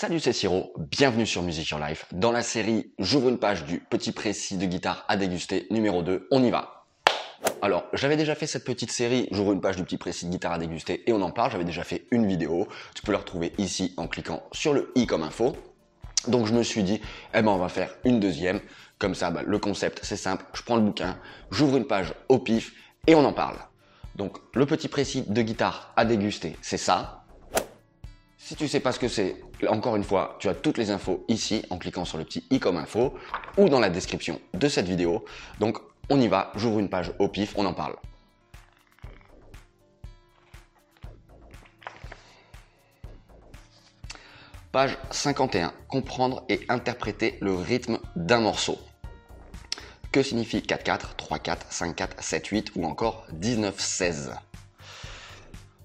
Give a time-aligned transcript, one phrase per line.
[0.00, 2.06] Salut, c'est Siro, bienvenue sur Music Your Life.
[2.10, 6.26] Dans la série, j'ouvre une page du petit précis de guitare à déguster numéro 2,
[6.30, 6.86] on y va.
[7.60, 10.52] Alors, j'avais déjà fait cette petite série, j'ouvre une page du petit précis de guitare
[10.52, 13.52] à déguster et on en parle, j'avais déjà fait une vidéo, tu peux la retrouver
[13.58, 15.54] ici en cliquant sur le i comme info.
[16.28, 17.02] Donc je me suis dit,
[17.34, 18.62] eh ben on va faire une deuxième,
[18.96, 21.18] comme ça bah, le concept c'est simple, je prends le bouquin,
[21.50, 22.72] j'ouvre une page au pif
[23.06, 23.58] et on en parle.
[24.16, 27.19] Donc le petit précis de guitare à déguster, c'est ça.
[28.42, 29.36] Si tu sais pas ce que c'est,
[29.68, 32.58] encore une fois, tu as toutes les infos ici en cliquant sur le petit i
[32.58, 33.14] comme info
[33.58, 35.24] ou dans la description de cette vidéo.
[35.60, 37.94] Donc on y va, j'ouvre une page au pif, on en parle.
[44.72, 45.72] Page 51.
[45.86, 48.78] Comprendre et interpréter le rythme d'un morceau.
[50.10, 54.32] Que signifie 4-4, 3-4, 5-4, 7-8 ou encore 19-16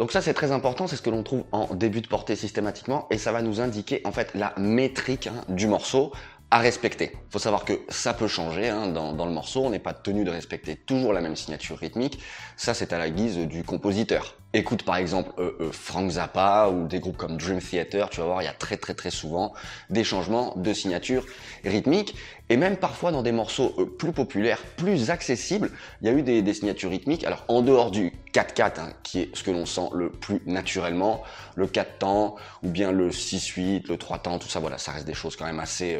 [0.00, 3.06] donc ça c'est très important, c'est ce que l'on trouve en début de portée systématiquement
[3.10, 6.10] et ça va nous indiquer en fait la métrique hein, du morceau
[6.50, 7.10] à respecter.
[7.12, 9.92] Il faut savoir que ça peut changer hein, dans, dans, le morceau, on n'est pas
[9.92, 12.18] tenu de respecter toujours la même signature rythmique,
[12.56, 14.36] ça c'est à la guise du compositeur.
[14.52, 18.26] Écoute par exemple euh, euh, Frank Zappa ou des groupes comme Dream Theater, tu vas
[18.26, 19.54] voir il y a très très très souvent
[19.90, 21.24] des changements de signature
[21.64, 22.16] rythmique
[22.48, 25.70] et même parfois dans des morceaux euh, plus populaires, plus accessibles,
[26.02, 27.22] il y a eu des, des signatures rythmiques.
[27.22, 31.22] Alors en dehors du 4-4 hein, qui est ce que l'on sent le plus naturellement,
[31.54, 32.34] le 4 temps
[32.64, 35.46] ou bien le 6-8, le 3 temps, tout ça voilà, ça reste des choses quand
[35.46, 35.96] même assez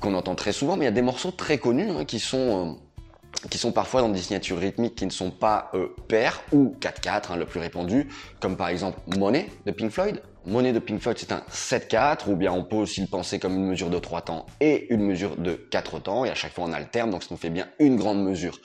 [0.00, 2.78] qu'on entend très souvent, mais il y a des morceaux très connus hein, qui sont
[3.50, 7.32] qui sont parfois dans des signatures rythmiques qui ne sont pas euh, paires ou 4-4,
[7.32, 8.08] hein, le plus répandu,
[8.40, 10.22] comme par exemple Money de Pink Floyd.
[10.46, 13.54] Money de Pink Floyd, c'est un 7-4, ou bien on peut aussi le penser comme
[13.54, 16.64] une mesure de 3 temps et une mesure de 4 temps, et à chaque fois
[16.66, 18.58] on alterne, donc ça nous fait bien une grande mesure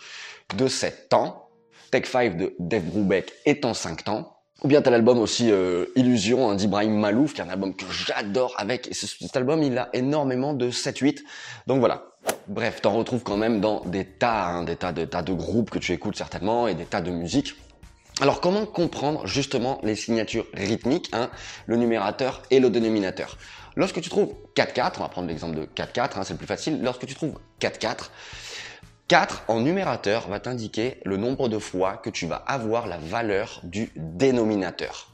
[0.57, 1.49] de 7 temps.
[1.91, 4.35] Take 5 de Dave Brubeck est en 5 temps.
[4.63, 7.85] Ou bien t'as l'album aussi euh, Illusion hein, d'Ibrahim Malouf, qui est un album que
[7.89, 11.19] j'adore avec, et cet album il a énormément de 7-8.
[11.65, 12.03] Donc voilà,
[12.49, 15.69] Bref, t'en retrouves quand même dans des tas, hein, des tas de tas de groupes
[15.69, 17.53] que tu écoutes certainement et des tas de musiques.
[18.21, 21.29] Alors comment comprendre justement les signatures rythmiques, hein,
[21.67, 23.37] le numérateur et le dénominateur?
[23.75, 26.81] Lorsque tu trouves 4-4, on va prendre l'exemple de 4-4, hein, c'est le plus facile,
[26.81, 28.09] lorsque tu trouves 4-4,
[29.09, 33.61] 4 en numérateur va t'indiquer le nombre de fois que tu vas avoir la valeur
[33.61, 35.11] du dénominateur.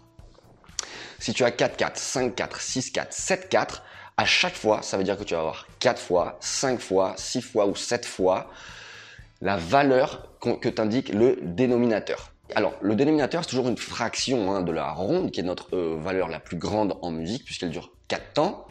[1.19, 3.81] Si tu as 4-4, 5-4, 6-4, 7-4,
[4.17, 7.41] à chaque fois, ça veut dire que tu vas avoir 4 fois, 5 fois, 6
[7.41, 8.49] fois ou 7 fois
[9.41, 12.31] la valeur que t'indique le dénominateur.
[12.53, 15.97] Alors, le dénominateur, c'est toujours une fraction hein, de la ronde, qui est notre euh,
[15.99, 18.67] valeur la plus grande en musique, puisqu'elle dure 4 temps.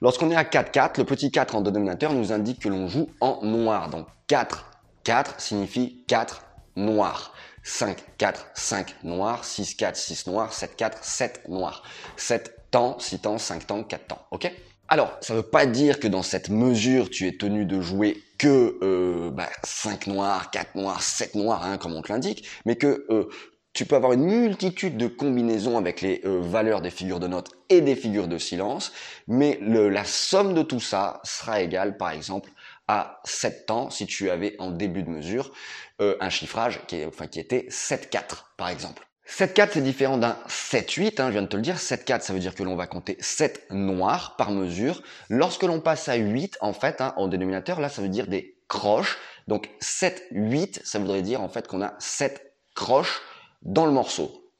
[0.00, 3.40] Lorsqu'on est à 4-4, le petit 4 en dénominateur nous indique que l'on joue en
[3.42, 3.88] noir.
[3.88, 4.70] Donc 4,
[5.04, 6.44] 4 signifie 4
[6.76, 7.32] noir.
[7.62, 9.44] 5, 4, 5 noir.
[9.44, 10.52] 6, 4, 6 noir.
[10.52, 11.82] 7, 4, 7 noir.
[12.16, 14.26] 7 temps, 6 temps, 5 temps, 4 temps.
[14.32, 14.52] Ok?
[14.88, 18.20] Alors, ça ne veut pas dire que dans cette mesure, tu es tenu de jouer
[18.36, 22.74] que euh, bah, 5 noirs, 4 noirs, 7 noirs, hein, comme on te l'indique, mais
[22.74, 23.28] que euh,
[23.74, 27.52] tu peux avoir une multitude de combinaisons avec les euh, valeurs des figures de notes
[27.68, 28.92] et des figures de silence,
[29.28, 32.50] mais le, la somme de tout ça sera égale, par exemple,
[32.88, 35.52] à 7 temps si tu avais en début de mesure
[36.00, 39.06] euh, un chiffrage qui, est, enfin, qui était 7-4, par exemple.
[39.28, 41.76] 7-4, c'est différent d'un 7-8, hein, je viens de te le dire.
[41.76, 45.02] 7-4, ça veut dire que l'on va compter 7 noirs par mesure.
[45.30, 48.58] Lorsque l'on passe à 8, en fait, hein, en dénominateur, là, ça veut dire des
[48.68, 49.18] croches.
[49.48, 53.22] Donc 7-8, ça voudrait dire en fait qu'on a 7 croches
[53.62, 54.50] dans le morceau.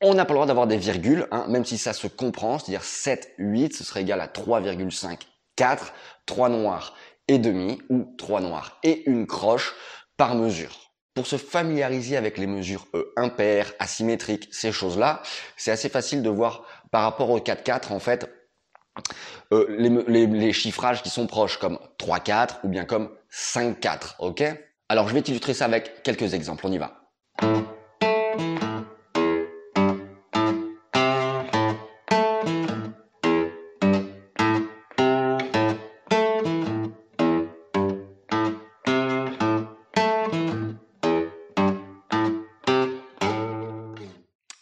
[0.00, 2.84] On n'a pas le droit d'avoir des virgules, hein, même si ça se comprend, c'est-à-dire
[2.84, 5.20] 7, 8, ce serait égal à 3,5,
[5.54, 5.92] 4,
[6.26, 6.94] 3 noirs
[7.28, 9.74] et demi, ou 3 noirs et une croche
[10.16, 10.85] par mesure
[11.16, 15.22] pour se familiariser avec les mesures euh, impaires, asymétriques, ces choses-là,
[15.56, 18.30] c'est assez facile de voir par rapport au 4-4 en fait
[19.52, 24.44] euh, les, les, chiffrages qui sont proches comme 3-4 ou bien comme 5-4, ok?
[24.90, 27.05] Alors je vais t'illustrer ça avec quelques exemples, on y va.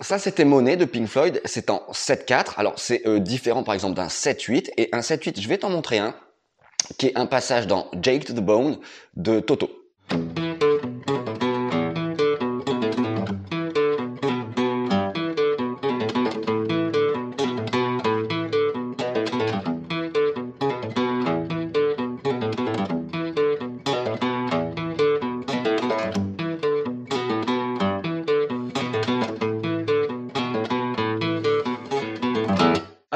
[0.05, 1.41] Ça, c'était Monet de Pink Floyd.
[1.47, 2.59] C'est en 7-4.
[2.59, 4.73] Alors, c'est euh, différent, par exemple, d'un 7-8.
[4.77, 6.15] Et un 7-8, je vais t'en montrer un,
[6.99, 8.77] qui est un passage dans Jake to the Bone
[9.17, 9.71] de Toto.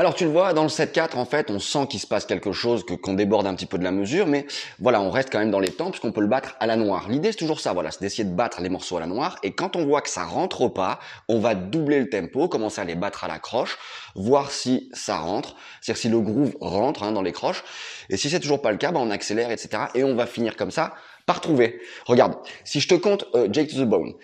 [0.09, 2.51] Alors tu le vois, dans le 7-4, en fait, on sent qu'il se passe quelque
[2.51, 4.47] chose, que qu'on déborde un petit peu de la mesure, mais
[4.79, 7.11] voilà, on reste quand même dans les temps puisqu'on peut le battre à la noire.
[7.11, 9.53] L'idée c'est toujours ça, voilà, c'est d'essayer de battre les morceaux à la noire, et
[9.53, 12.95] quand on voit que ça rentre pas, on va doubler le tempo, commencer à les
[12.95, 13.77] battre à la croche,
[14.15, 17.63] voir si ça rentre, c'est-à-dire si le groove rentre hein, dans les croches,
[18.09, 19.83] et si c'est toujours pas le cas, bah, on accélère, etc.
[19.95, 20.95] Et on va finir comme ça
[21.27, 21.83] par trouver.
[22.07, 24.15] Regarde, si je te compte euh, Jake to the Bone,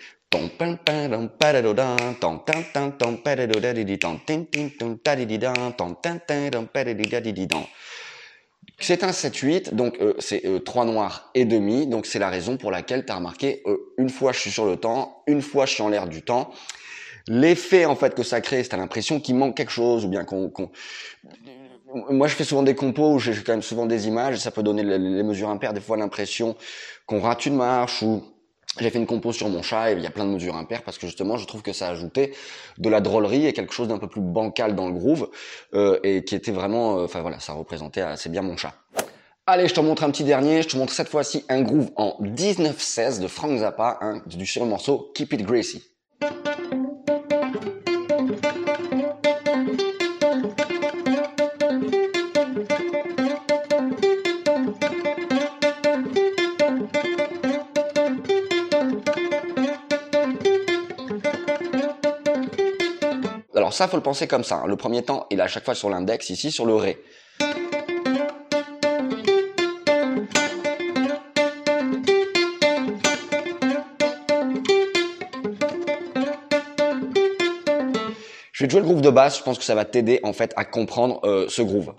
[8.79, 12.57] c'est un 7-8, donc euh, c'est euh, 3 noirs et demi, donc c'est la raison
[12.57, 15.65] pour laquelle tu as remarqué, euh, une fois je suis sur le temps, une fois
[15.65, 16.51] je suis en l'air du temps.
[17.27, 20.25] L'effet en fait que ça crée, c'est à l'impression qu'il manque quelque chose, ou bien
[20.25, 20.51] qu'on...
[22.09, 24.63] Moi je fais souvent des compos où j'ai quand même souvent des images, ça peut
[24.63, 26.55] donner les mesures impaires, des fois l'impression
[27.05, 28.23] qu'on rate une marche, ou
[28.79, 30.83] j'ai fait une compo sur mon chat et il y a plein de mesures impaires
[30.83, 32.33] parce que justement je trouve que ça ajoutait
[32.77, 35.29] de la drôlerie et quelque chose d'un peu plus bancal dans le groove
[35.73, 38.73] euh, et qui était vraiment, euh, enfin voilà, ça représentait assez bien mon chat.
[39.47, 40.63] Allez, je te montre un petit dernier.
[40.63, 44.63] Je te montre cette fois-ci un groove en 19-16 de Frank Zappa, hein, du sur
[44.63, 45.83] le morceau Keep It Gracie.
[63.75, 64.61] Ça, faut le penser comme ça.
[64.63, 64.67] Hein.
[64.67, 67.03] Le premier temps, il est à chaque fois sur l'index, ici sur le Ré.
[78.53, 80.31] Je vais te jouer le groove de basse, je pense que ça va t'aider en
[80.31, 81.93] fait à comprendre euh, ce groove.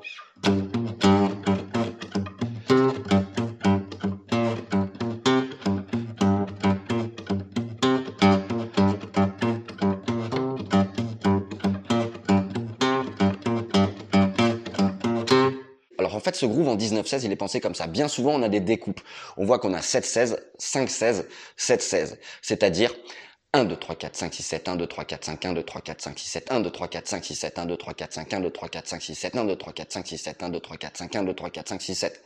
[16.26, 17.86] Fait, ce groove en 19-16, il est pensé comme ça.
[17.86, 19.00] Bien souvent, on a des découpes.
[19.36, 21.24] On voit qu'on a 7-16, 5-16,
[21.58, 22.18] 7-16.
[22.42, 22.92] C'est-à-dire
[23.52, 25.80] 1, 2, 3, 4, 5, 6, 7, 1, 2, 3, 4, 5, 1, 2, 3,
[25.80, 28.12] 4, 5, 6, 7, 1, 2, 3, 4, 5, 6, 7, 1, 2, 3, 4,
[28.12, 30.42] 5, 1, 2, 3, 4, 5, 6, 7, 1, 2, 3, 4, 5, 6, 7,
[30.42, 32.24] 1, 2, 3, 4, 5, 1, 2, 3, 4, 5, 6, 7.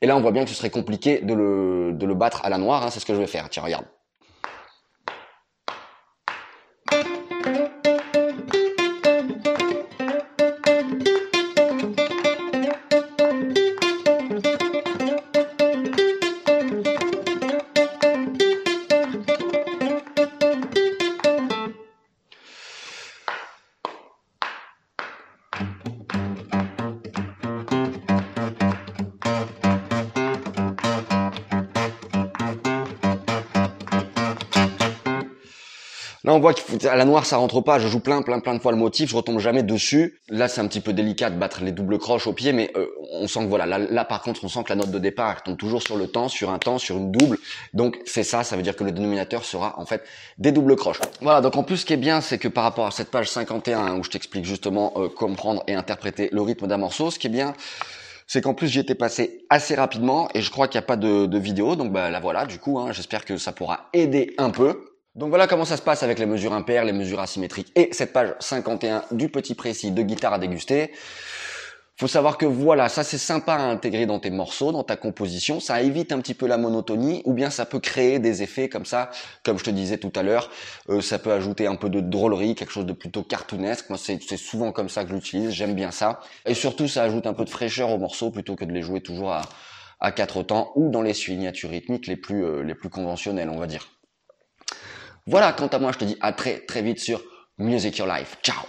[0.00, 2.50] Et là, on voit bien que ce serait compliqué de le, de le battre à
[2.50, 2.84] la noire.
[2.84, 3.48] Hein, c'est ce que je vais faire.
[3.50, 3.86] Tiens, regarde.
[36.28, 37.78] Là, on voit qu'à la noire, ça rentre pas.
[37.78, 39.08] Je joue plein, plein, plein de fois le motif.
[39.08, 40.20] Je retombe jamais dessus.
[40.28, 42.86] Là, c'est un petit peu délicat de battre les doubles croches au pied, mais euh,
[43.12, 43.64] on sent que voilà.
[43.78, 46.28] Là, par contre, on sent que la note de départ tombe toujours sur le temps,
[46.28, 47.38] sur un temps, sur une double.
[47.72, 48.44] Donc, c'est ça.
[48.44, 50.02] Ça veut dire que le dénominateur sera en fait
[50.36, 51.00] des doubles croches.
[51.22, 51.40] Voilà.
[51.40, 53.78] Donc, en plus, ce qui est bien, c'est que par rapport à cette page 51
[53.78, 57.28] hein, où je t'explique justement euh, comprendre et interpréter le rythme d'un morceau, ce qui
[57.28, 57.54] est bien,
[58.26, 60.96] c'est qu'en plus j'y étais passé assez rapidement et je crois qu'il n'y a pas
[60.96, 64.34] de, de, vidéo, donc bah là voilà, du coup, hein, j'espère que ça pourra aider
[64.36, 64.87] un peu.
[65.18, 68.12] Donc voilà comment ça se passe avec les mesures impaires, les mesures asymétriques et cette
[68.12, 70.92] page 51 du petit précis de guitare à déguster.
[71.96, 75.58] Faut savoir que voilà, ça c'est sympa à intégrer dans tes morceaux, dans ta composition.
[75.58, 78.84] Ça évite un petit peu la monotonie ou bien ça peut créer des effets comme
[78.84, 79.10] ça,
[79.42, 80.50] comme je te disais tout à l'heure.
[80.88, 83.88] Euh, ça peut ajouter un peu de drôlerie, quelque chose de plutôt cartoonesque.
[83.88, 86.20] Moi c'est souvent comme ça que j'utilise, j'aime bien ça.
[86.46, 89.00] Et surtout ça ajoute un peu de fraîcheur aux morceaux plutôt que de les jouer
[89.00, 93.50] toujours à, quatre temps ou dans les signatures rythmiques les plus, euh, les plus conventionnelles,
[93.50, 93.97] on va dire.
[95.30, 97.22] Voilà, quant à moi, je te dis à très très vite sur
[97.58, 98.38] Music Your Life.
[98.42, 98.64] Ciao